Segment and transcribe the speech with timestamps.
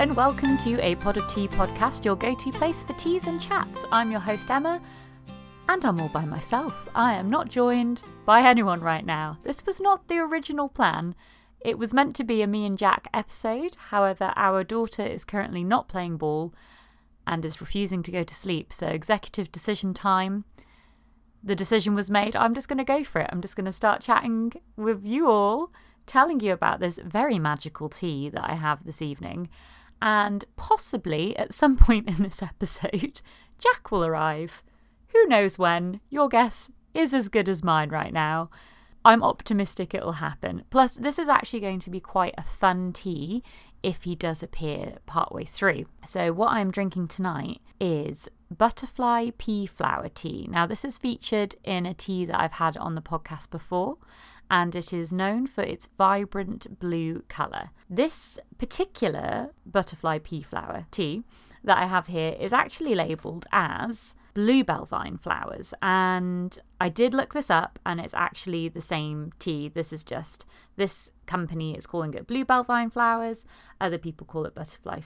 [0.00, 3.38] and welcome to a Pod of Tea podcast, your go to place for teas and
[3.38, 3.84] chats.
[3.92, 4.80] I'm your host, Emma,
[5.68, 6.74] and I'm all by myself.
[6.94, 9.36] I am not joined by anyone right now.
[9.42, 11.14] This was not the original plan.
[11.60, 15.62] It was meant to be a me and Jack episode, however, our daughter is currently
[15.62, 16.54] not playing ball
[17.26, 20.46] and is refusing to go to sleep, so executive decision time.
[21.44, 22.34] The decision was made.
[22.34, 23.28] I'm just going to go for it.
[23.30, 25.70] I'm just going to start chatting with you all
[26.06, 29.50] telling you about this very magical tea that I have this evening.
[30.02, 33.20] And possibly at some point in this episode,
[33.58, 34.62] Jack will arrive.
[35.08, 36.00] Who knows when?
[36.08, 38.50] Your guess is as good as mine right now.
[39.04, 40.64] I'm optimistic it'll happen.
[40.70, 43.42] Plus, this is actually going to be quite a fun tea
[43.82, 45.86] if he does appear partway through.
[46.04, 50.48] So, what I'm drinking tonight is butterfly pea flower tea.
[50.50, 53.96] Now, this is featured in a tea that I've had on the podcast before,
[54.50, 57.70] and it is known for its vibrant blue colour.
[57.88, 61.22] This particular butterfly pea flower tea
[61.62, 65.74] that I have here is actually labelled as bluebell vine flowers.
[65.82, 69.68] And I did look this up, and it's actually the same tea.
[69.68, 73.46] This is just this company is calling it bluebell vine flowers.
[73.80, 75.00] Other people call it butterfly.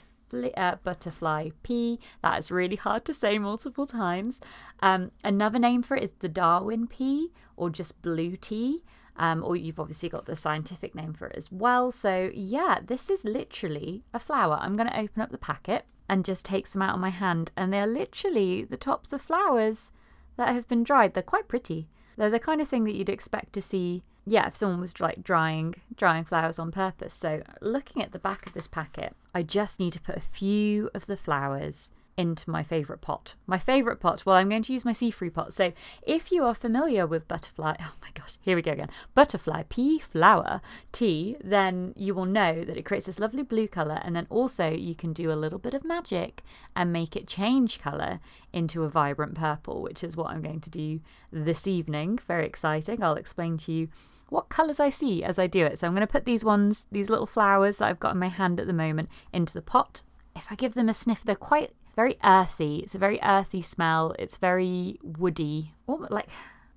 [0.57, 2.01] Uh, butterfly pea.
[2.23, 4.41] That is really hard to say multiple times.
[4.81, 8.83] Um, another name for it is the Darwin pea or just blue tea.
[9.17, 11.93] Um, or you've obviously got the scientific name for it as well.
[11.93, 14.59] So, yeah, this is literally a flower.
[14.61, 17.53] I'm going to open up the packet and just take some out of my hand.
[17.57, 19.93] And they're literally the tops of flowers
[20.37, 21.15] that have been dried.
[21.15, 21.89] They're quite pretty.
[22.17, 25.25] They're the kind of thing that you'd expect to see, yeah, if someone was like
[25.25, 27.15] drying drying flowers on purpose.
[27.15, 30.91] So looking at the back of this packet, I just need to put a few
[30.95, 33.35] of the flowers into my favourite pot.
[33.47, 35.53] My favourite pot, well, I'm going to use my sea-free pot.
[35.53, 39.65] So if you are familiar with butterfly, oh my gosh, here we go again, butterfly
[39.69, 40.61] pea flower
[40.93, 44.69] tea, then you will know that it creates this lovely blue colour and then also
[44.69, 46.43] you can do a little bit of magic
[46.77, 48.21] and make it change colour
[48.53, 51.01] into a vibrant purple, which is what I'm going to do
[51.33, 52.19] this evening.
[52.27, 53.03] Very exciting.
[53.03, 53.89] I'll explain to you
[54.29, 55.79] what colours I see as I do it.
[55.79, 58.29] So I'm going to put these ones, these little flowers that I've got in my
[58.29, 60.03] hand at the moment, into the pot.
[60.35, 62.79] If I give them a sniff, they're quite very earthy.
[62.79, 64.15] It's a very earthy smell.
[64.19, 66.29] It's very woody, almost like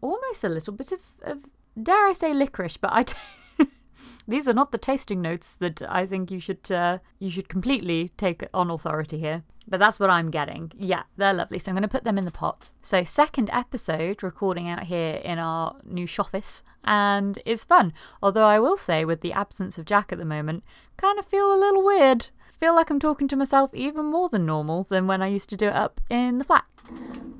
[0.01, 1.45] almost a little bit of, of
[1.81, 3.17] dare I say licorice, but I don't.
[4.27, 8.11] These are not the tasting notes that I think you should uh, you should completely
[8.17, 9.43] take on authority here.
[9.69, 10.71] But that's what I'm getting.
[10.77, 11.59] Yeah, they're lovely.
[11.59, 12.71] So I'm going to put them in the pot.
[12.81, 17.91] So second episode recording out here in our new office, and it's fun.
[18.23, 20.63] Although I will say, with the absence of Jack at the moment,
[20.95, 24.45] kind of feel a little weird feel like I'm talking to myself even more than
[24.45, 26.65] normal than when I used to do it up in the flat.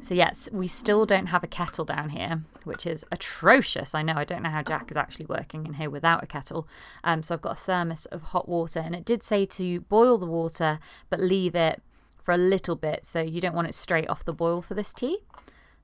[0.01, 3.95] So, yes, we still don't have a kettle down here, which is atrocious.
[3.95, 6.67] I know, I don't know how Jack is actually working in here without a kettle.
[7.03, 10.17] Um, so, I've got a thermos of hot water, and it did say to boil
[10.17, 10.79] the water
[11.09, 11.81] but leave it
[12.21, 14.93] for a little bit so you don't want it straight off the boil for this
[14.93, 15.19] tea.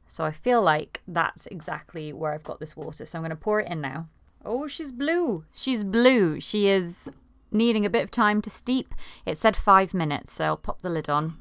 [0.07, 3.05] So, I feel like that's exactly where I've got this water.
[3.05, 4.09] So, I'm going to pour it in now.
[4.45, 5.45] Oh, she's blue.
[5.53, 6.39] She's blue.
[6.39, 7.09] She is
[7.53, 8.93] needing a bit of time to steep.
[9.25, 11.37] It said five minutes, so I'll pop the lid on.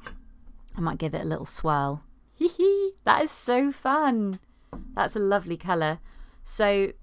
[0.75, 2.03] I might give it a little swirl.
[2.35, 4.39] Hee hee, that is so fun.
[4.95, 5.99] That's a lovely colour.
[6.43, 6.93] So,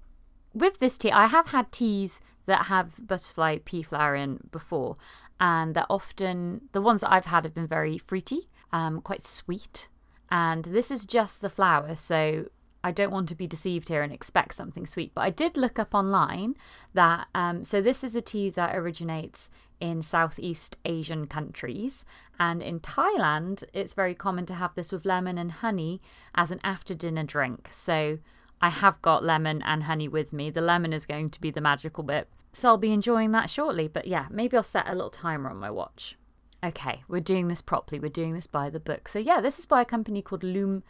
[0.53, 4.97] with this tea, I have had teas that have butterfly pea flower in before,
[5.39, 9.87] and they're often the ones that I've had have been very fruity, um, quite sweet.
[10.29, 12.47] And this is just the flower, so
[12.83, 15.13] I don't want to be deceived here and expect something sweet.
[15.13, 16.55] But I did look up online
[16.93, 19.49] that, um, so this is a tea that originates
[19.79, 22.05] in Southeast Asian countries.
[22.39, 26.01] And in Thailand, it's very common to have this with lemon and honey
[26.33, 27.69] as an after dinner drink.
[27.71, 28.19] So
[28.61, 30.49] I have got lemon and honey with me.
[30.49, 32.29] The lemon is going to be the magical bit.
[32.53, 33.87] So I'll be enjoying that shortly.
[33.87, 36.17] But yeah, maybe I'll set a little timer on my watch.
[36.63, 37.99] Okay, we're doing this properly.
[37.99, 39.07] We're doing this by the book.
[39.07, 40.83] So yeah, this is by a company called Loom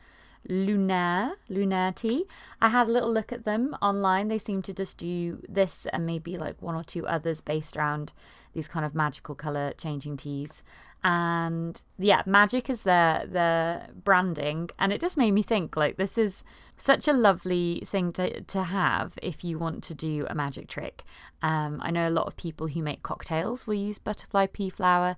[0.49, 2.25] Lunaire tea.
[2.61, 4.27] I had a little look at them online.
[4.27, 8.13] They seem to just do this and maybe like one or two others based around
[8.53, 10.63] these kind of magical color changing teas.
[11.03, 16.15] And yeah, magic is their their branding, and it just made me think like this
[16.15, 16.43] is
[16.77, 21.03] such a lovely thing to to have if you want to do a magic trick.
[21.41, 25.15] Um, I know a lot of people who make cocktails will use butterfly pea flower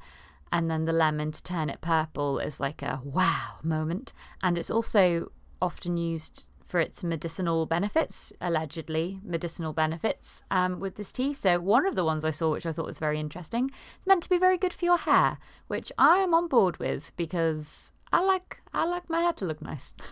[0.54, 4.14] and then the lemon to turn it purple is like a wow moment.
[4.44, 11.12] And it's also often used for its medicinal benefits, allegedly medicinal benefits um, with this
[11.12, 11.34] tea.
[11.34, 14.22] So one of the ones I saw, which I thought was very interesting, is meant
[14.24, 18.22] to be very good for your hair, which I am on board with because I
[18.22, 19.96] like I like my hair to look nice.
[20.00, 20.04] A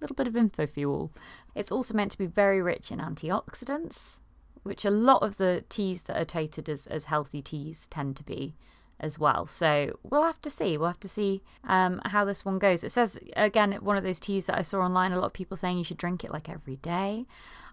[0.00, 1.12] little bit of info for you all.
[1.54, 4.20] It's also meant to be very rich in antioxidants,
[4.64, 8.24] which a lot of the teas that are touted as, as healthy teas tend to
[8.24, 8.56] be.
[8.98, 9.46] As well.
[9.46, 10.76] So we'll have to see.
[10.76, 12.82] We'll have to see um, how this one goes.
[12.82, 15.56] It says, again, one of those teas that I saw online, a lot of people
[15.56, 17.26] saying you should drink it like every day.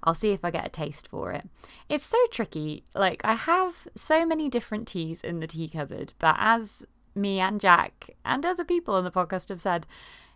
[0.03, 1.47] I'll see if I get a taste for it.
[1.87, 2.83] It's so tricky.
[2.93, 6.85] Like, I have so many different teas in the tea cupboard, but as
[7.15, 9.87] me and Jack and other people on the podcast have said,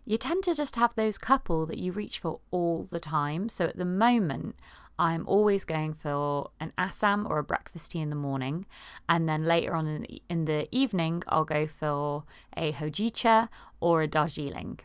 [0.06, 3.50] you tend to just have those couple that you reach for all the time.
[3.50, 4.56] So at the moment,
[5.00, 8.66] I'm always going for an Assam or a breakfast tea in the morning.
[9.08, 12.24] And then later on in the, in the evening, I'll go for
[12.56, 13.50] a Hojicha
[13.80, 14.80] or a Darjeeling.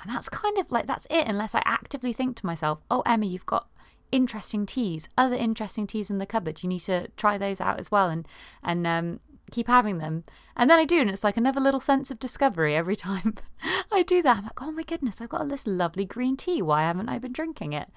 [0.00, 3.26] And that's kind of like, that's it, unless I actively think to myself, oh, Emma,
[3.26, 3.68] you've got
[4.12, 6.62] interesting teas, other interesting teas in the cupboard.
[6.62, 8.26] You need to try those out as well and,
[8.62, 9.20] and um,
[9.50, 10.22] keep having them.
[10.56, 13.34] And then I do, and it's like another little sense of discovery every time
[13.92, 14.38] I do that.
[14.38, 16.62] I'm like, oh my goodness, I've got this lovely green tea.
[16.62, 17.88] Why haven't I been drinking it?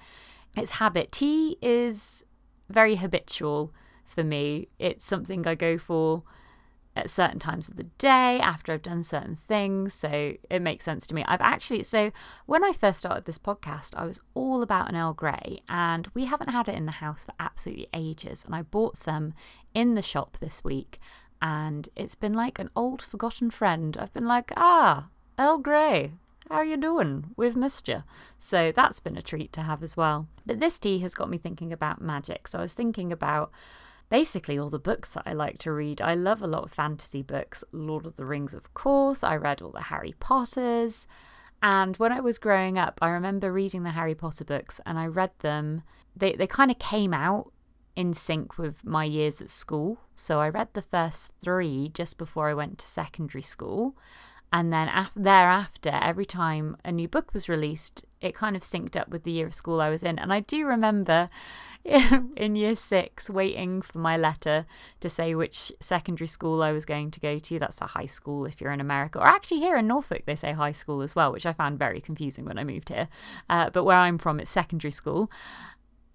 [0.56, 1.12] It's habit.
[1.12, 2.24] Tea is
[2.68, 3.72] very habitual
[4.04, 4.68] for me.
[4.78, 6.22] It's something I go for
[6.94, 9.94] at certain times of the day after I've done certain things.
[9.94, 11.24] So it makes sense to me.
[11.26, 12.10] I've actually, so
[12.46, 16.26] when I first started this podcast, I was all about an Earl Grey and we
[16.26, 18.44] haven't had it in the house for absolutely ages.
[18.44, 19.32] And I bought some
[19.74, 20.98] in the shop this week
[21.40, 23.96] and it's been like an old forgotten friend.
[23.96, 25.08] I've been like, ah,
[25.38, 26.12] Earl Grey,
[26.52, 27.24] how are you doing?
[27.34, 28.02] We've missed you.
[28.38, 30.28] So that's been a treat to have as well.
[30.44, 32.46] But this tea has got me thinking about magic.
[32.46, 33.50] So I was thinking about
[34.10, 36.02] basically all the books that I like to read.
[36.02, 37.64] I love a lot of fantasy books.
[37.72, 39.24] Lord of the Rings, of course.
[39.24, 41.06] I read all the Harry Potters.
[41.62, 45.06] And when I was growing up, I remember reading the Harry Potter books and I
[45.06, 45.84] read them.
[46.14, 47.50] They, they kind of came out
[47.96, 50.00] in sync with my years at school.
[50.14, 53.96] So I read the first three just before I went to secondary school.
[54.52, 58.96] And then af- thereafter, every time a new book was released, it kind of synced
[58.96, 60.18] up with the year of school I was in.
[60.18, 61.30] And I do remember
[61.84, 64.66] in year six waiting for my letter
[65.00, 67.58] to say which secondary school I was going to go to.
[67.58, 69.18] That's a high school if you're in America.
[69.18, 72.02] Or actually, here in Norfolk, they say high school as well, which I found very
[72.02, 73.08] confusing when I moved here.
[73.48, 75.30] Uh, but where I'm from, it's secondary school.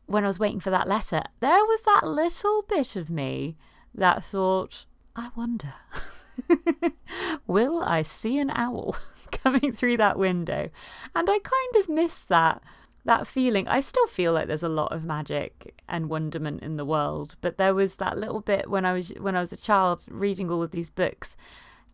[0.05, 3.57] When I was waiting for that letter, there was that little bit of me
[3.95, 4.85] that thought,
[5.15, 5.73] I wonder.
[7.47, 8.97] Will I see an owl
[9.31, 10.69] coming through that window?
[11.15, 12.61] And I kind of miss that
[13.05, 13.67] that feeling.
[13.69, 17.57] I still feel like there's a lot of magic and wonderment in the world, but
[17.57, 20.61] there was that little bit when I was when I was a child reading all
[20.61, 21.35] of these books.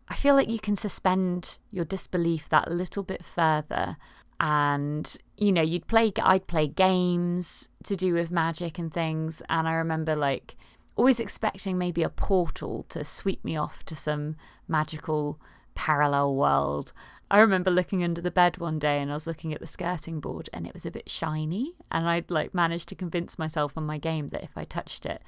[0.10, 3.98] I feel like you can suspend your disbelief that little bit further
[4.40, 9.68] and you know you'd play I'd play games to do with magic and things and
[9.68, 10.58] I remember like
[10.96, 14.36] always expecting maybe a portal to sweep me off to some
[14.68, 15.40] magical
[15.76, 16.94] parallel world.
[17.32, 20.20] I remember looking under the bed one day and I was looking at the skirting
[20.20, 23.86] board and it was a bit shiny and I'd like managed to convince myself on
[23.86, 25.22] my game that if I touched it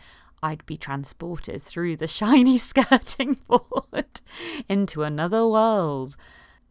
[0.43, 4.21] I'd be transported through the shiny skirting board
[4.69, 6.15] into another world.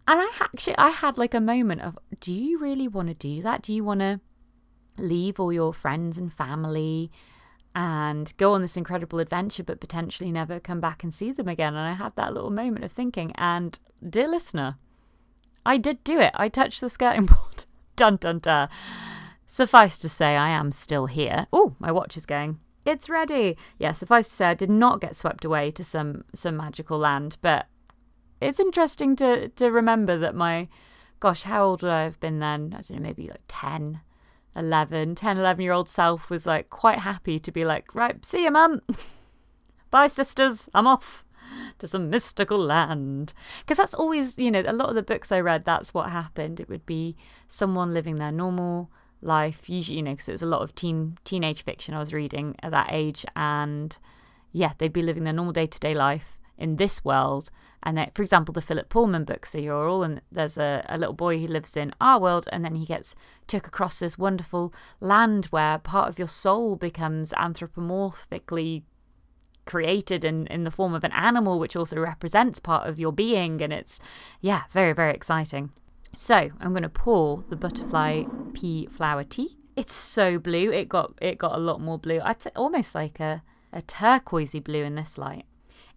[0.06, 3.42] And I actually I had like a moment of do you really want to do
[3.42, 3.62] that?
[3.62, 4.20] Do you want to
[4.96, 7.10] leave all your friends and family
[7.74, 11.74] and go on this incredible adventure, but potentially never come back and see them again.
[11.74, 13.78] And I had that little moment of thinking, and
[14.08, 14.76] dear listener,
[15.66, 16.32] I did do it.
[16.34, 17.64] I touched the skirting board.
[17.96, 18.68] dun dun dun.
[19.46, 21.46] Suffice to say, I am still here.
[21.52, 22.60] Oh, my watch is going.
[22.84, 23.56] It's ready.
[23.78, 27.38] Yeah, suffice to say, I did not get swept away to some some magical land,
[27.40, 27.66] but
[28.40, 30.68] it's interesting to to remember that my,
[31.18, 32.74] gosh, how old would I have been then?
[32.76, 34.00] I don't know, maybe like ten
[34.56, 38.44] 11, 10, 11 year old self was like quite happy to be like, right, see
[38.44, 38.80] you, mum.
[39.90, 40.68] Bye, sisters.
[40.74, 41.24] I'm off
[41.78, 43.32] to some mystical land.
[43.60, 46.60] Because that's always, you know, a lot of the books I read, that's what happened.
[46.60, 47.16] It would be
[47.48, 51.18] someone living their normal life, usually, you know, because it was a lot of teen
[51.24, 53.24] teenage fiction I was reading at that age.
[53.36, 53.96] And
[54.52, 57.50] yeah, they'd be living their normal day to day life in this world
[57.84, 60.98] and that, for example, the Philip Pullman books, so you're all and there's a, a
[60.98, 63.14] little boy who lives in our world, and then he gets
[63.46, 68.82] took across this wonderful land where part of your soul becomes anthropomorphically
[69.66, 73.60] created in, in the form of an animal, which also represents part of your being.
[73.60, 73.98] And it's,
[74.40, 75.70] yeah, very, very exciting.
[76.14, 78.24] So I'm going to pour the butterfly
[78.54, 79.58] pea flower tea.
[79.76, 80.70] It's so blue.
[80.70, 82.20] It got it got a lot more blue.
[82.22, 85.44] I'd almost like a, a turquoisey blue in this light.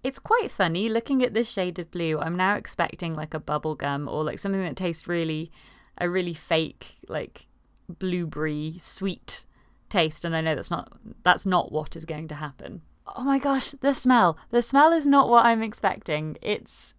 [0.07, 2.17] It's quite funny looking at this shade of blue.
[2.17, 5.51] I'm now expecting like a bubble gum or like something that tastes really
[5.97, 7.47] a really fake like
[7.89, 9.45] blueberry sweet
[9.89, 12.83] taste and I know that's not that's not what is going to happen.
[13.17, 14.37] Oh my gosh, the smell.
[14.49, 16.37] The smell is not what I'm expecting.
[16.41, 16.93] It's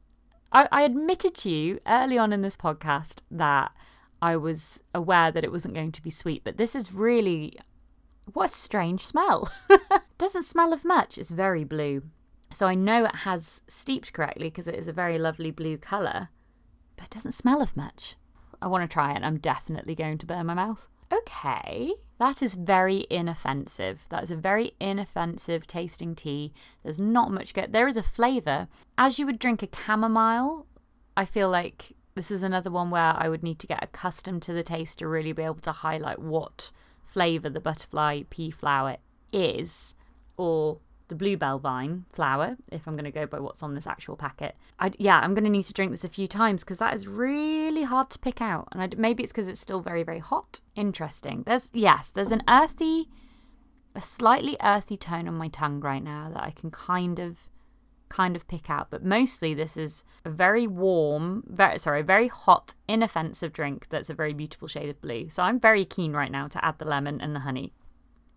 [0.53, 3.73] I, I admitted to you early on in this podcast that
[4.21, 7.59] I was aware that it wasn't going to be sweet, but this is really
[8.35, 9.51] what a strange smell.
[10.19, 11.17] Doesn't smell of much.
[11.17, 12.03] It's very blue.
[12.51, 16.31] So I know it has steeped correctly because it is a very lovely blue colour,
[16.97, 18.17] but it doesn't smell of much.
[18.61, 19.23] I want to try it.
[19.23, 20.89] I'm definitely going to burn my mouth.
[21.13, 24.03] Okay, that is very inoffensive.
[24.11, 26.53] That is a very inoffensive tasting tea.
[26.83, 27.73] There's not much good.
[27.73, 28.69] There is a flavour.
[28.99, 30.67] As you would drink a chamomile,
[31.17, 34.53] I feel like this is another one where I would need to get accustomed to
[34.53, 36.73] the taste to really be able to highlight what
[37.05, 38.97] flavour the butterfly pea flower
[39.33, 39.95] is,
[40.37, 44.17] or the bluebell vine flower, if I'm going to go by what's on this actual
[44.17, 44.55] packet.
[44.79, 47.07] I, yeah, I'm going to need to drink this a few times because that is
[47.07, 48.69] really hard to pick out.
[48.73, 50.61] And I, maybe it's because it's still very, very hot.
[50.75, 51.43] Interesting.
[51.47, 53.09] There's, yes, there's an earthy,
[53.95, 57.49] a slightly earthy tone on my tongue right now that I can kind of
[58.09, 62.75] kind of pick out but mostly this is a very warm very sorry very hot
[62.89, 66.49] inoffensive drink that's a very beautiful shade of blue so i'm very keen right now
[66.49, 67.73] to add the lemon and the honey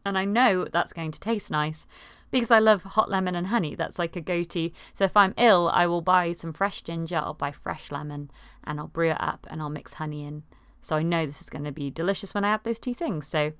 [0.06, 1.86] and i know that's going to taste nice
[2.32, 3.76] because I love hot lemon and honey.
[3.76, 4.72] That's like a go to.
[4.94, 8.32] So if I'm ill, I will buy some fresh ginger, I'll buy fresh lemon,
[8.64, 10.44] and I'll brew it up and I'll mix honey in.
[10.82, 13.28] So I know this is going to be delicious when I add those two things.
[13.28, 13.52] So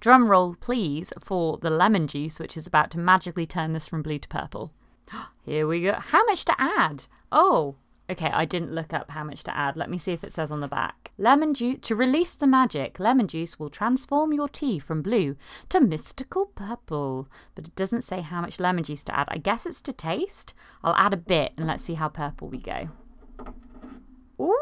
[0.00, 4.02] drum roll, please, for the lemon juice, which is about to magically turn this from
[4.02, 4.72] blue to purple.
[5.42, 5.94] Here we go.
[5.94, 7.04] How much to add?
[7.30, 7.76] Oh,
[8.12, 9.74] Okay, I didn't look up how much to add.
[9.74, 11.12] Let me see if it says on the back.
[11.16, 11.78] Lemon juice.
[11.84, 15.34] To release the magic, lemon juice will transform your tea from blue
[15.70, 17.26] to mystical purple.
[17.54, 19.28] But it doesn't say how much lemon juice to add.
[19.30, 20.52] I guess it's to taste.
[20.84, 22.90] I'll add a bit and let's see how purple we go.
[24.38, 24.52] Ooh,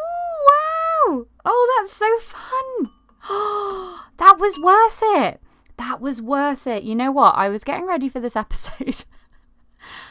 [0.49, 1.27] wow!
[1.45, 2.87] Oh, that's so fun!
[4.19, 5.41] That was worth it.
[5.79, 6.83] That was worth it.
[6.83, 7.37] You know what?
[7.37, 9.05] I was getting ready for this episode.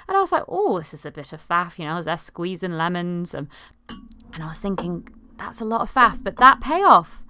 [0.08, 2.06] And I was like, oh, this is a bit of faff, you know, I was
[2.06, 3.34] there squeezing lemons.
[3.34, 3.48] And,
[4.34, 5.08] and I was thinking,
[5.38, 7.24] that's a lot of faff, but that payoff,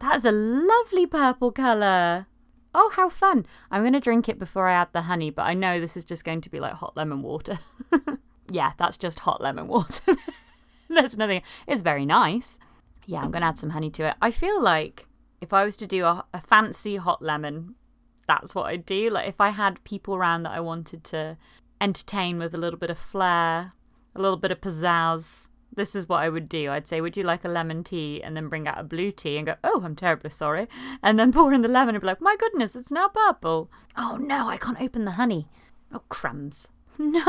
[0.00, 2.26] that is a lovely purple colour.
[2.74, 3.46] Oh, how fun.
[3.70, 6.04] I'm going to drink it before I add the honey, but I know this is
[6.04, 7.60] just going to be like hot lemon water.
[8.50, 10.14] yeah, that's just hot lemon water.
[10.88, 11.42] There's nothing.
[11.66, 12.58] It's very nice.
[13.06, 14.16] Yeah, I'm going to add some honey to it.
[14.20, 15.06] I feel like
[15.40, 17.76] if I was to do a, a fancy hot lemon
[18.26, 19.10] that's what I'd do.
[19.10, 21.36] Like if I had people around that I wanted to
[21.80, 23.72] entertain with a little bit of flair,
[24.14, 26.70] a little bit of pizzazz, this is what I would do.
[26.70, 28.22] I'd say, Would you like a lemon tea?
[28.22, 30.68] And then bring out a blue tea and go, Oh, I'm terribly sorry.
[31.02, 33.70] And then pour in the lemon and be like, My goodness, it's now purple.
[33.96, 35.48] Oh no, I can't open the honey.
[35.92, 36.68] Oh, crumbs.
[36.96, 37.20] No,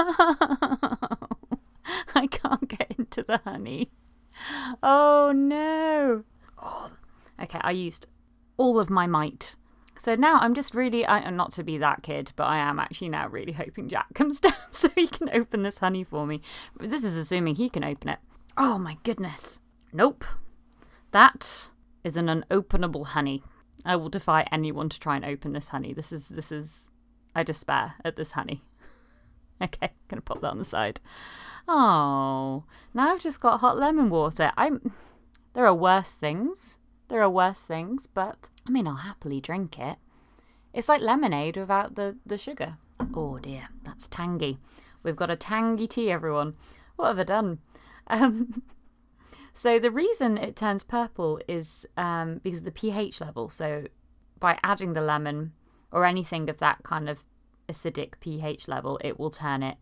[2.13, 3.89] I can't get into the honey.
[4.83, 6.23] Oh no.
[6.61, 6.91] Oh.
[7.41, 8.05] Okay, I used
[8.57, 9.55] all of my might
[9.97, 13.09] so now I'm just really, I, not to be that kid, but I am actually
[13.09, 16.41] now really hoping Jack comes down so he can open this honey for me.
[16.79, 18.19] This is assuming he can open it.
[18.57, 19.59] Oh my goodness.
[19.93, 20.25] Nope.
[21.11, 21.69] That
[22.03, 23.43] is an unopenable honey.
[23.85, 25.93] I will defy anyone to try and open this honey.
[25.93, 26.89] This is, this is,
[27.35, 28.63] I despair at this honey.
[29.61, 30.99] okay, gonna pop that on the side.
[31.67, 34.51] Oh, now I've just got hot lemon water.
[34.57, 34.91] I'm,
[35.53, 36.77] there are worse things.
[37.07, 39.97] There are worse things, but I mean, I'll happily drink it.
[40.73, 42.77] It's like lemonade without the, the sugar.
[43.13, 44.57] Oh dear, that's tangy.
[45.03, 46.55] We've got a tangy tea, everyone.
[46.95, 47.59] What have I done?
[48.07, 48.61] Um,
[49.51, 53.49] so the reason it turns purple is um, because of the pH level.
[53.49, 53.87] So
[54.39, 55.53] by adding the lemon
[55.91, 57.23] or anything of that kind of
[57.67, 59.77] acidic pH level, it will turn it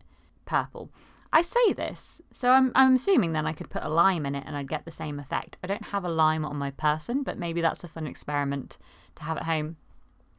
[0.46, 0.90] purple.
[1.34, 4.44] I say this, so I'm, I'm assuming then I could put a lime in it
[4.46, 5.58] and I'd get the same effect.
[5.64, 8.78] I don't have a lime on my person, but maybe that's a fun experiment
[9.16, 9.76] to have at home.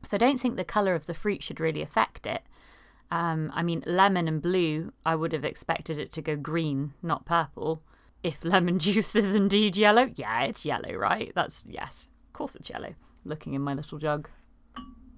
[0.05, 2.43] So I don't think the colour of the fruit should really affect it.
[3.11, 7.25] Um, I mean, lemon and blue, I would have expected it to go green, not
[7.25, 7.83] purple.
[8.23, 11.33] If lemon juice is indeed yellow, yeah, it's yellow, right?
[11.35, 12.95] That's, yes, of course it's yellow.
[13.25, 14.29] Looking in my little jug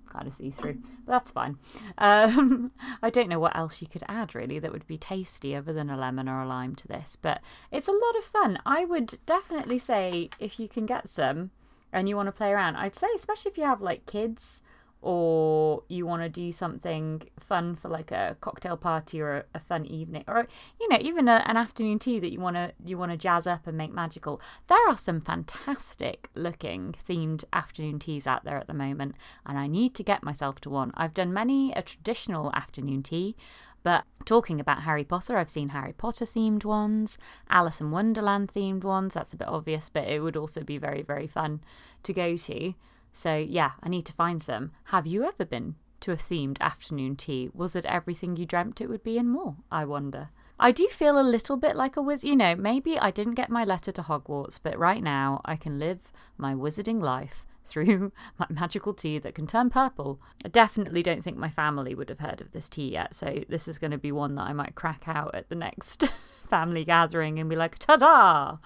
[0.07, 0.79] kind of see through.
[1.05, 1.57] But that's fine.
[1.97, 2.71] Um,
[3.01, 5.89] I don't know what else you could add really that would be tasty other than
[5.89, 8.59] a lemon or a lime to this, but it's a lot of fun.
[8.65, 11.51] I would definitely say if you can get some
[11.91, 14.61] and you want to play around, I'd say especially if you have like kids
[15.01, 19.59] or you want to do something fun for like a cocktail party or a, a
[19.59, 20.47] fun evening or
[20.79, 23.45] you know even a, an afternoon tea that you want to you want to jazz
[23.45, 28.67] up and make magical there are some fantastic looking themed afternoon teas out there at
[28.67, 32.51] the moment and I need to get myself to one I've done many a traditional
[32.55, 33.35] afternoon tea
[33.83, 37.17] but talking about Harry Potter, I've seen Harry Potter themed ones,
[37.49, 39.13] Alice in Wonderland themed ones.
[39.13, 41.61] That's a bit obvious, but it would also be very, very fun
[42.03, 42.73] to go to.
[43.17, 44.73] So, yeah, I need to find some.
[44.85, 47.49] Have you ever been to a themed afternoon tea?
[47.51, 49.55] Was it everything you dreamt it would be and more?
[49.71, 50.29] I wonder.
[50.59, 52.29] I do feel a little bit like a wizard.
[52.29, 55.79] You know, maybe I didn't get my letter to Hogwarts, but right now I can
[55.79, 60.21] live my wizarding life through my magical tea that can turn purple.
[60.45, 63.67] I definitely don't think my family would have heard of this tea yet, so this
[63.67, 66.03] is going to be one that I might crack out at the next
[66.47, 68.57] family gathering and be like, ta da!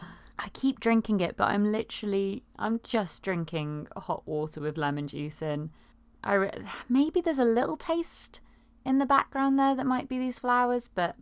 [0.43, 5.41] I keep drinking it, but I'm literally, I'm just drinking hot water with lemon juice
[5.41, 5.69] in.
[6.23, 8.41] I re- maybe there's a little taste
[8.83, 11.15] in the background there that might be these flowers, but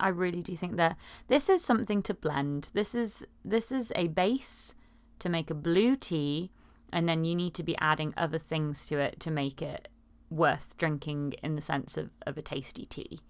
[0.00, 0.96] I really do think that
[1.28, 2.70] this is something to blend.
[2.72, 4.74] This is this is a base
[5.18, 6.50] to make a blue tea,
[6.90, 9.88] and then you need to be adding other things to it to make it
[10.30, 13.20] worth drinking in the sense of, of a tasty tea.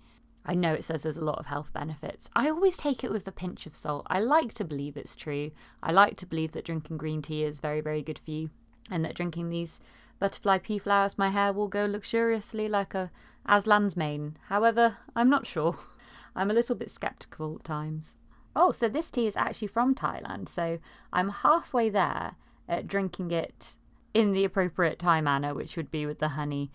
[0.44, 2.28] I know it says there's a lot of health benefits.
[2.34, 4.06] I always take it with a pinch of salt.
[4.08, 5.52] I like to believe it's true.
[5.82, 8.50] I like to believe that drinking green tea is very, very good for you,
[8.90, 9.78] and that drinking these
[10.18, 13.10] butterfly pea flowers, my hair will go luxuriously like a
[13.48, 14.36] Aslan's mane.
[14.48, 15.78] However, I'm not sure.
[16.36, 18.16] I'm a little bit skeptical at times.
[18.54, 20.48] Oh, so this tea is actually from Thailand.
[20.48, 20.78] So
[21.12, 22.36] I'm halfway there
[22.68, 23.76] at drinking it
[24.14, 26.70] in the appropriate Thai manner, which would be with the honey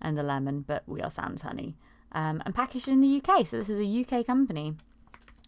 [0.00, 1.76] and the lemon, but we are sans honey.
[2.14, 3.46] Um, and packaged in the UK.
[3.46, 4.74] So this is a UK company.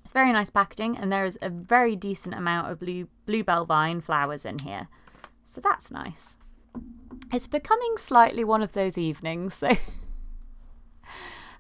[0.02, 4.00] It's very nice packaging, and there is a very decent amount of blue bluebell vine
[4.00, 4.88] flowers in here.
[5.44, 6.36] So that's nice.
[7.32, 9.70] It's becoming slightly one of those evenings, so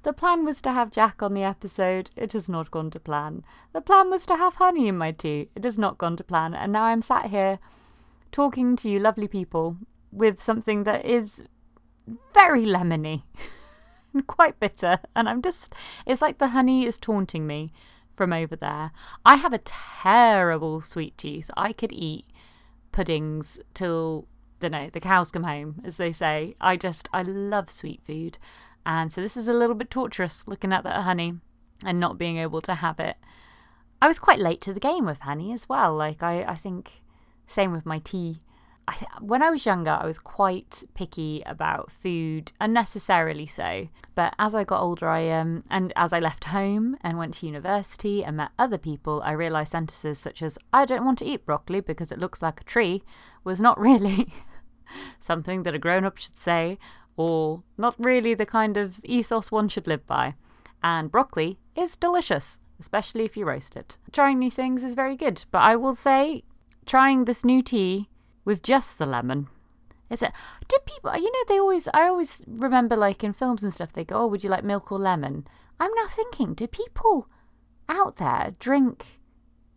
[0.04, 2.10] The plan was to have Jack on the episode.
[2.14, 3.42] It has not gone to plan.
[3.72, 5.48] The plan was to have honey in my tea.
[5.56, 6.54] It has not gone to plan.
[6.54, 7.58] And now I'm sat here
[8.30, 9.78] talking to you lovely people
[10.12, 11.44] with something that is
[12.34, 13.22] very lemony
[14.22, 14.98] quite bitter.
[15.14, 15.74] And I'm just,
[16.06, 17.72] it's like the honey is taunting me
[18.16, 18.92] from over there.
[19.24, 21.50] I have a terrible sweet tooth.
[21.56, 22.26] I could eat
[22.92, 24.26] puddings till,
[24.60, 26.54] don't know, the cows come home, as they say.
[26.60, 28.38] I just, I love sweet food.
[28.86, 31.34] And so this is a little bit torturous looking at that honey
[31.84, 33.16] and not being able to have it.
[34.00, 35.94] I was quite late to the game with honey as well.
[35.94, 37.02] Like I, I think
[37.46, 38.42] same with my tea.
[38.86, 43.88] I th- when I was younger, I was quite picky about food, unnecessarily so.
[44.14, 47.46] But as I got older, I um, and as I left home and went to
[47.46, 51.46] university and met other people, I realised sentences such as "I don't want to eat
[51.46, 53.02] broccoli because it looks like a tree"
[53.42, 54.28] was not really
[55.18, 56.78] something that a grown-up should say,
[57.16, 60.34] or not really the kind of ethos one should live by.
[60.82, 63.96] And broccoli is delicious, especially if you roast it.
[64.12, 66.44] Trying new things is very good, but I will say,
[66.84, 68.10] trying this new tea
[68.44, 69.48] with just the lemon.
[70.10, 70.32] Is it?
[70.68, 71.16] Do people?
[71.16, 71.88] You know, they always.
[71.94, 74.92] I always remember, like in films and stuff, they go, "Oh, would you like milk
[74.92, 75.46] or lemon?"
[75.80, 77.28] I'm now thinking, do people
[77.88, 79.20] out there drink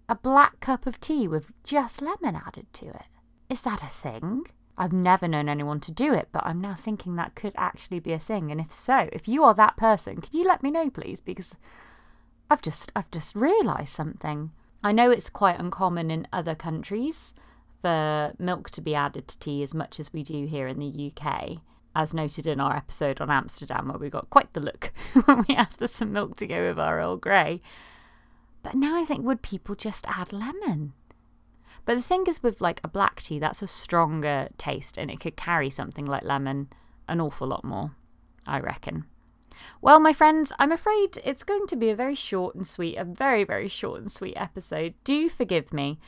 [0.08, 3.08] a black cup of tea with just lemon added to it?
[3.50, 4.46] Is that a thing?
[4.78, 8.14] I've never known anyone to do it, but I'm now thinking that could actually be
[8.14, 8.52] a thing.
[8.52, 11.20] And if so, if you are that person, could you let me know, please?
[11.20, 11.56] Because
[12.50, 14.52] I've just I've just realised something.
[14.84, 17.34] I know it's quite uncommon in other countries
[17.88, 21.10] for milk to be added to tea as much as we do here in the
[21.16, 21.60] UK.
[21.96, 24.92] As noted in our episode on Amsterdam, where we got quite the look
[25.24, 27.62] when we asked for some milk to go with our Earl Grey.
[28.62, 30.92] But now I think, would people just add lemon?
[31.86, 35.22] But the thing is, with like a black tea, that's a stronger taste and it
[35.22, 36.68] could carry something like lemon
[37.08, 37.92] an awful lot more,
[38.46, 39.06] I reckon.
[39.82, 43.06] Well, my friends, I'm afraid it's going to be a very short and sweet, a
[43.06, 44.94] very, very short and sweet episode.
[45.06, 46.00] Do forgive me.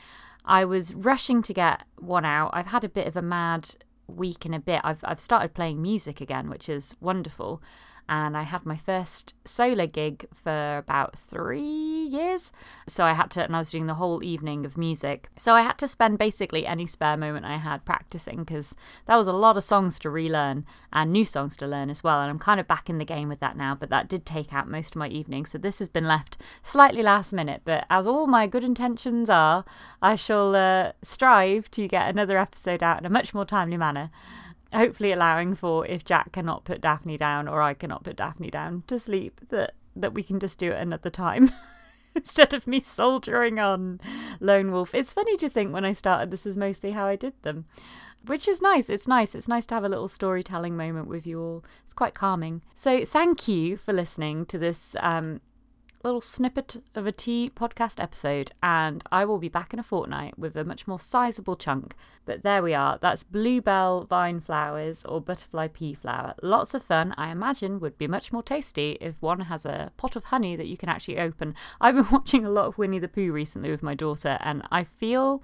[0.44, 2.50] I was rushing to get one out.
[2.52, 3.74] I've had a bit of a mad
[4.06, 4.80] week and a bit.
[4.84, 7.62] I've I've started playing music again, which is wonderful
[8.10, 12.50] and I had my first solo gig for about three years.
[12.88, 15.28] So I had to, and I was doing the whole evening of music.
[15.38, 18.74] So I had to spend basically any spare moment I had practicing because
[19.06, 22.20] that was a lot of songs to relearn and new songs to learn as well.
[22.20, 24.52] And I'm kind of back in the game with that now, but that did take
[24.52, 25.46] out most of my evening.
[25.46, 29.64] So this has been left slightly last minute, but as all my good intentions are,
[30.02, 34.10] I shall uh, strive to get another episode out in a much more timely manner
[34.72, 38.84] hopefully allowing for if Jack cannot put Daphne down or I cannot put Daphne down
[38.86, 41.50] to sleep that that we can just do it another time
[42.14, 44.00] instead of me soldiering on
[44.38, 44.94] lone wolf.
[44.94, 47.66] It's funny to think when I started this was mostly how I did them.
[48.26, 48.90] Which is nice.
[48.90, 49.34] It's nice.
[49.34, 51.64] It's nice to have a little storytelling moment with you all.
[51.84, 52.60] It's quite calming.
[52.76, 55.40] So, thank you for listening to this um,
[56.02, 60.38] little snippet of a tea podcast episode, and I will be back in a fortnight
[60.38, 61.94] with a much more sizable chunk.
[62.24, 62.98] But there we are.
[63.00, 66.34] That's bluebell vine flowers or butterfly pea flower.
[66.42, 67.14] Lots of fun.
[67.16, 70.68] I imagine would be much more tasty if one has a pot of honey that
[70.68, 71.54] you can actually open.
[71.80, 74.84] I've been watching a lot of Winnie the Pooh recently with my daughter, and I
[74.84, 75.42] feel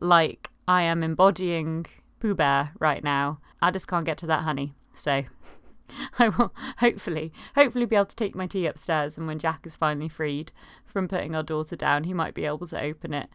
[0.00, 1.86] like I am embodying
[2.20, 3.40] Pooh Bear right now.
[3.62, 4.74] I just can't get to that honey.
[4.92, 5.24] So
[6.18, 9.76] I will hopefully, hopefully be able to take my tea upstairs, and when Jack is
[9.76, 10.52] finally freed
[10.86, 13.28] from putting our daughter down, he might be able to open it.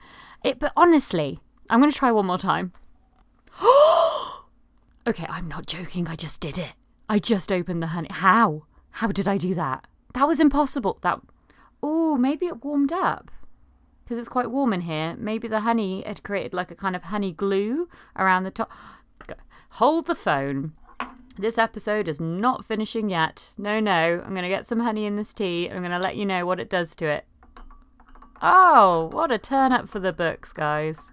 [0.43, 1.39] It, but honestly,
[1.69, 2.73] I'm going to try one more time.
[5.05, 6.07] Okay, I'm not joking.
[6.07, 6.75] I just did it.
[7.09, 8.07] I just opened the honey.
[8.09, 8.63] How?
[8.91, 9.85] How did I do that?
[10.13, 10.97] That was impossible.
[11.01, 11.19] That.
[11.81, 13.29] Oh, maybe it warmed up.
[14.03, 15.17] Because it's quite warm in here.
[15.17, 18.71] Maybe the honey had created like a kind of honey glue around the top.
[19.71, 20.73] Hold the phone.
[21.37, 23.53] This episode is not finishing yet.
[23.57, 24.21] No, no.
[24.23, 25.67] I'm going to get some honey in this tea.
[25.67, 27.25] I'm going to let you know what it does to it.
[28.41, 31.11] Oh, what a turn up for the books, guys.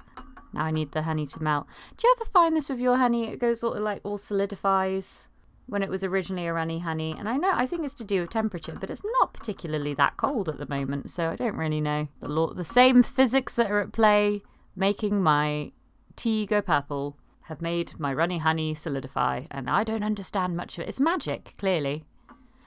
[0.52, 1.66] Now I need the honey to melt.
[1.96, 3.28] Do you ever find this with your honey?
[3.28, 5.28] It goes all like all solidifies
[5.66, 7.14] when it was originally a runny honey.
[7.16, 10.16] And I know I think it's to do with temperature, but it's not particularly that
[10.16, 12.08] cold at the moment, so I don't really know.
[12.18, 14.42] The law, the same physics that are at play
[14.76, 15.72] making my
[16.16, 17.16] tea go purple
[17.50, 20.88] have made my runny honey solidify, and I don't understand much of it.
[20.88, 22.04] It's magic, clearly.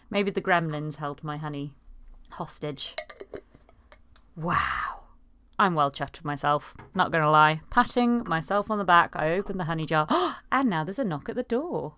[0.09, 1.73] Maybe the gremlins held my honey
[2.31, 2.93] hostage.
[4.35, 5.05] Wow.
[5.57, 7.61] I'm well chuffed with myself, not gonna lie.
[7.69, 10.05] Patting myself on the back, I opened the honey jar,
[10.51, 11.93] and now there's a knock at the door.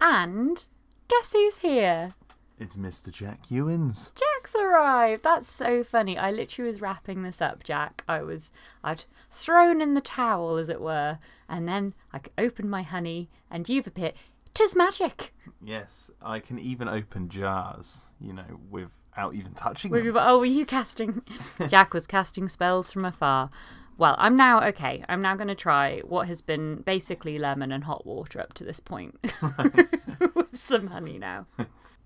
[0.00, 0.64] And
[1.08, 2.14] guess who's here?
[2.60, 3.10] It's Mr.
[3.10, 4.12] Jack Ewins.
[4.14, 5.24] Jack's arrived.
[5.24, 6.18] That's so funny.
[6.18, 8.04] I literally was wrapping this up, Jack.
[8.06, 8.52] I was,
[8.84, 11.18] I'd thrown in the towel, as it were,
[11.50, 14.14] and then I can open my honey, and you've appeared.
[14.54, 15.32] Tis magic.
[15.62, 20.06] Yes, I can even open jars, you know, without even touching Were them.
[20.06, 21.22] you- oh, were you casting?
[21.68, 23.50] Jack was casting spells from afar.
[23.96, 25.04] Well, I'm now okay.
[25.08, 28.64] I'm now going to try what has been basically lemon and hot water up to
[28.64, 29.18] this point,
[30.34, 31.46] with some honey now.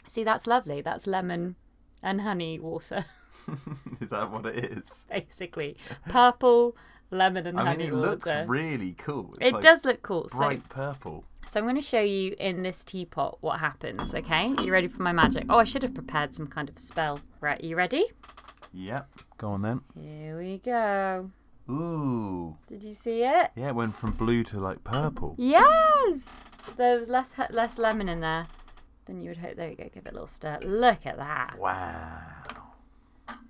[0.08, 0.80] See, that's lovely.
[0.82, 1.54] That's lemon
[2.02, 3.04] and honey water,
[4.00, 5.06] is that what it is?
[5.08, 5.76] basically.
[6.08, 6.76] Purple
[7.10, 8.10] lemon and I honey mean, it water.
[8.10, 9.34] looks really cool.
[9.40, 10.28] It's it like does look cool.
[10.28, 11.24] So, bright purple.
[11.48, 14.14] so I'm going to show you in this teapot what happens.
[14.14, 15.44] Okay, Are you ready for my magic?
[15.48, 17.20] Oh, I should have prepared some kind of spell.
[17.40, 18.06] Right, you ready?
[18.72, 19.08] Yep.
[19.38, 19.80] Go on then.
[20.00, 21.30] Here we go.
[21.70, 22.56] Ooh.
[22.66, 23.50] Did you see it?
[23.56, 25.34] Yeah, it went from blue to like purple.
[25.38, 26.28] Yes!
[26.76, 28.46] There was less less lemon in there
[29.06, 29.56] than you would hope.
[29.56, 30.58] There you go, give it a little stir.
[30.62, 31.56] Look at that.
[31.58, 32.20] Wow.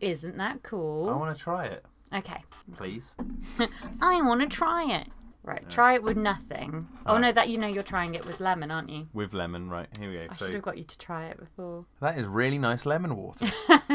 [0.00, 1.08] Isn't that cool?
[1.08, 2.42] I want to try it, Okay.
[2.76, 3.12] please.
[4.00, 5.08] I want to try it.
[5.42, 6.88] Right, try it with nothing.
[7.04, 9.08] Oh no, that you know you're trying it with lemon, aren't you?
[9.12, 9.88] With lemon, right?
[9.98, 10.26] Here we go.
[10.30, 11.84] I So should have got you to try it before.
[12.00, 13.46] that is really nice lemon water.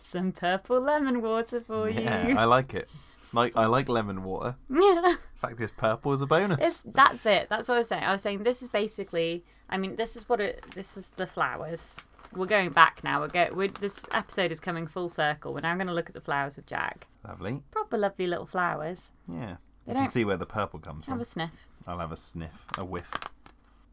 [0.00, 2.34] Some purple lemon water for yeah, you.
[2.34, 2.88] Yeah, I like it.
[3.32, 4.56] Like I like lemon water.
[4.68, 5.10] Yeah.
[5.10, 6.58] In fact this purple is a bonus.
[6.60, 7.48] It's, that's it.
[7.48, 8.02] That's what I was saying.
[8.02, 9.44] I was saying this is basically.
[9.68, 10.64] I mean, this is what it.
[10.74, 11.98] This is the flowers.
[12.36, 13.20] We're going back now.
[13.20, 13.48] We're go.
[13.52, 15.52] We're, this episode is coming full circle.
[15.54, 17.06] We're now going to look at the flowers of Jack.
[17.26, 17.62] Lovely.
[17.70, 19.12] Proper lovely little flowers.
[19.28, 19.56] Yeah.
[19.86, 21.12] They you can don't- see where the purple comes from.
[21.12, 21.66] Have a sniff.
[21.86, 23.10] I'll have a sniff, a whiff.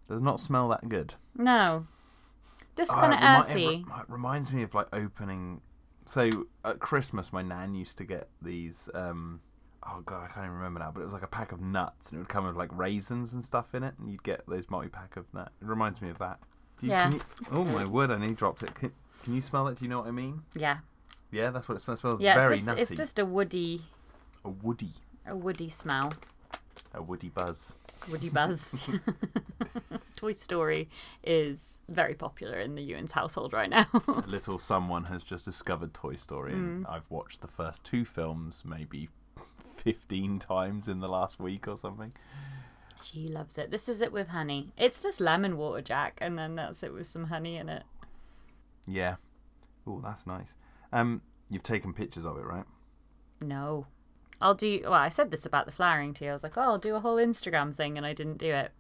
[0.07, 1.15] Does not smell that good.
[1.35, 1.87] No.
[2.77, 3.65] Just Oh, kind of it remi- earthy.
[3.81, 5.61] It, re- it reminds me of like opening.
[6.05, 8.89] So at Christmas, my nan used to get these.
[8.93, 9.41] um
[9.83, 10.91] Oh god, I can't even remember now.
[10.93, 13.33] But it was like a pack of nuts, and it would come with like raisins
[13.33, 15.51] and stuff in it, and you'd get those multi pack of that.
[15.61, 16.39] It reminds me of that.
[16.81, 17.03] Do you, Yeah.
[17.09, 18.11] Can you, oh my word!
[18.11, 18.73] I nearly dropped it.
[18.75, 18.91] Can,
[19.23, 19.77] can you smell it?
[19.79, 20.41] Do you know what I mean?
[20.55, 20.77] yeah.
[21.33, 22.01] Yeah, that's what it smells.
[22.01, 22.35] Smells Yeah.
[22.35, 22.81] very it's, just, nutty.
[22.81, 23.83] it's just a woody,
[24.43, 24.91] a woody,
[25.25, 26.13] a woody smell.
[26.93, 27.75] a woody buzz.
[28.09, 28.81] Woody buzz.
[30.17, 30.89] Toy Story
[31.23, 33.85] is very popular in the Ewan's household right now.
[34.27, 36.89] Little someone has just discovered Toy Story, and Mm.
[36.91, 39.07] I've watched the first two films maybe
[39.77, 42.11] fifteen times in the last week or something.
[43.03, 43.71] She loves it.
[43.71, 44.73] This is it with honey.
[44.77, 47.83] It's just lemon water, Jack, and then that's it with some honey in it.
[48.87, 49.15] Yeah.
[49.87, 50.53] Oh, that's nice.
[50.93, 52.65] Um, you've taken pictures of it, right?
[53.39, 53.87] No.
[54.41, 54.79] I'll do.
[54.83, 56.27] Well, I said this about the flowering tea.
[56.27, 58.71] I was like, oh, I'll do a whole Instagram thing, and I didn't do it.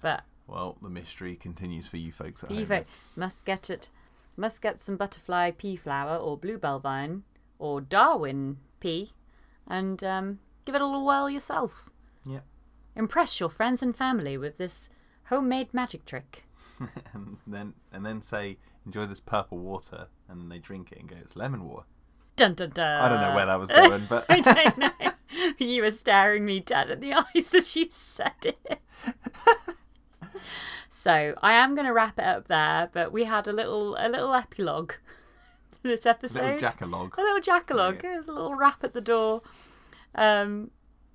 [0.00, 2.66] But Well, the mystery continues for you folks at pea home.
[2.66, 2.84] fo-
[3.16, 3.90] must get it.
[4.36, 7.22] Must get some butterfly pea flower or bluebell vine
[7.60, 9.12] or Darwin pea,
[9.68, 11.88] and um, give it a little whirl yourself.
[12.26, 12.40] Yeah.
[12.96, 14.88] Impress your friends and family with this
[15.24, 16.44] homemade magic trick.
[17.12, 21.08] and then and then say, enjoy this purple water, and then they drink it and
[21.08, 21.86] go, it's lemon water.
[22.36, 23.00] Dun dun dun.
[23.00, 24.90] I don't know where that was going, but I don't know.
[25.58, 28.80] you were staring me dead in the eyes as you said it.
[30.88, 34.08] so I am going to wrap it up there, but we had a little a
[34.08, 34.94] little epilogue
[35.72, 36.40] to this episode.
[36.40, 37.16] A little jackalog.
[37.16, 37.96] a little jackalogue.
[37.96, 38.12] Yeah.
[38.12, 39.42] There's a little rap at the door.
[40.14, 40.70] Um,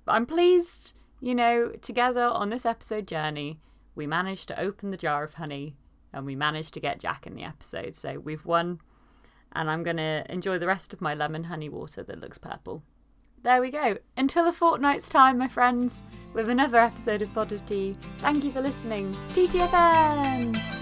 [0.06, 3.60] I'm pleased, you know, together on this episode journey,
[3.94, 5.76] we managed to open the jar of honey
[6.12, 7.94] and we managed to get Jack in the episode.
[7.94, 8.80] So we've won,
[9.52, 12.82] and I'm going to enjoy the rest of my lemon honey water that looks purple.
[13.42, 13.98] There we go.
[14.16, 16.02] Until a fortnight's time, my friends,
[16.34, 17.96] with another episode of Pod of Tea.
[18.18, 19.12] Thank you for listening.
[19.32, 20.79] TTFN!